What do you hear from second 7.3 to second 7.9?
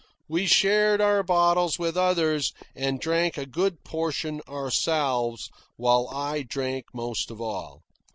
all.